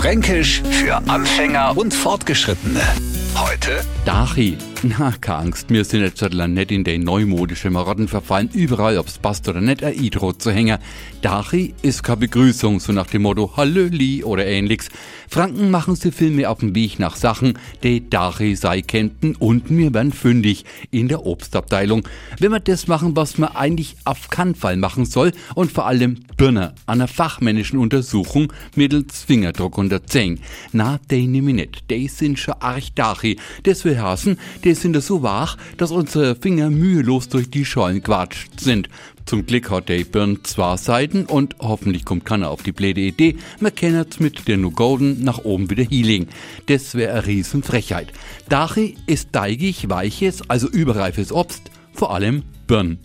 Fränkisch 0.00 0.62
für 0.70 0.96
Anfänger 1.10 1.76
und 1.76 1.92
Fortgeschrittene. 1.92 2.80
Heute 3.36 3.84
Dachi. 4.06 4.56
Na, 4.82 5.12
keine 5.20 5.38
Angst, 5.40 5.68
wir 5.68 5.84
sind 5.84 6.00
jetzt 6.00 6.22
halt 6.22 6.32
nicht 6.32 6.70
in 6.70 6.84
den 6.84 7.02
neumodischen 7.02 7.74
Marotten 7.74 8.08
verfallen, 8.08 8.48
überall, 8.54 8.96
ob's 8.96 9.18
passt 9.18 9.46
oder 9.46 9.60
nicht, 9.60 9.84
ein 9.84 9.92
Idro 9.92 10.32
zu 10.32 10.50
hängen. 10.50 10.78
Dachi 11.20 11.74
ist 11.82 12.02
keine 12.02 12.18
Begrüßung, 12.18 12.80
so 12.80 12.90
nach 12.92 13.08
dem 13.08 13.22
Motto 13.22 13.58
Hallöli 13.58 14.24
oder 14.24 14.46
ähnliches. 14.46 14.88
Franken 15.28 15.70
machen 15.70 15.96
sie 15.96 16.10
vielmehr 16.10 16.50
auf 16.50 16.60
dem 16.60 16.74
Weg 16.74 16.98
nach 16.98 17.16
Sachen, 17.16 17.58
die 17.82 18.08
Dachi 18.08 18.56
sei 18.56 18.80
kennten 18.80 19.34
und 19.36 19.68
wir 19.68 19.92
werden 19.92 20.12
fündig 20.12 20.64
in 20.90 21.08
der 21.08 21.26
Obstabteilung. 21.26 22.08
Wenn 22.38 22.52
wir 22.52 22.60
das 22.60 22.86
machen, 22.86 23.14
was 23.16 23.36
man 23.36 23.54
eigentlich 23.54 23.96
auf 24.06 24.30
keinen 24.30 24.54
Fall 24.54 24.76
machen 24.76 25.04
soll 25.04 25.32
und 25.54 25.70
vor 25.70 25.86
allem 25.86 26.24
Birne 26.38 26.74
einer 26.86 27.06
fachmännischen 27.06 27.78
Untersuchung 27.78 28.50
mittels 28.76 29.24
Fingerdruck 29.24 29.76
unter 29.76 30.06
Zeng. 30.06 30.40
Na, 30.72 30.98
die 31.10 31.26
nehmen 31.26 31.48
wir 31.48 31.54
nicht, 31.54 31.90
die 31.90 32.08
sind 32.08 32.38
schon 32.38 32.54
arg 32.60 32.94
Dachi. 32.94 33.36
Das 33.64 33.84
will 33.84 34.00
heißen, 34.00 34.38
die 34.64 34.69
sind 34.74 35.00
so 35.02 35.22
wach, 35.22 35.56
dass 35.76 35.90
unsere 35.90 36.36
Finger 36.36 36.70
mühelos 36.70 37.28
durch 37.28 37.50
die 37.50 37.64
Schollen 37.64 38.02
quatscht 38.02 38.60
sind. 38.60 38.88
Zum 39.26 39.46
Glück 39.46 39.70
hat 39.70 39.88
der 39.88 40.02
Birn 40.04 40.40
zwei 40.42 40.76
Seiten 40.76 41.24
und 41.24 41.56
hoffentlich 41.60 42.04
kommt 42.04 42.24
keiner 42.24 42.50
auf 42.50 42.62
die 42.62 42.72
blöde 42.72 43.00
Idee, 43.00 43.36
man 43.60 43.72
mit 44.18 44.48
der 44.48 44.56
No 44.56 44.70
Golden 44.70 45.22
nach 45.22 45.44
oben 45.44 45.70
wieder 45.70 45.84
Healing. 45.84 46.26
Das 46.66 46.94
wäre 46.94 47.12
eine 47.12 47.26
Riesenfrechheit. 47.26 48.12
Dachi 48.48 48.96
ist 49.06 49.28
deigig, 49.32 49.88
weiches, 49.88 50.42
also 50.48 50.68
überreifes 50.68 51.32
Obst, 51.32 51.70
vor 51.92 52.12
allem 52.12 52.42
Birn. 52.66 52.98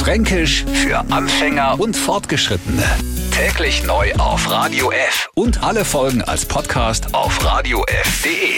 Fränkisch 0.00 0.64
für 0.72 0.98
Anfänger 1.10 1.78
und 1.78 1.96
Fortgeschrittene. 1.96 2.84
Täglich 3.30 3.84
neu 3.84 4.12
auf 4.14 4.50
Radio 4.50 4.90
F 4.90 5.28
und 5.34 5.62
alle 5.62 5.84
Folgen 5.84 6.22
als 6.22 6.44
Podcast 6.44 7.14
auf 7.14 7.44
radiof.de. 7.44 8.57